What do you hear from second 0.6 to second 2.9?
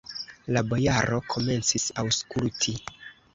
bojaro komencis aŭskulti.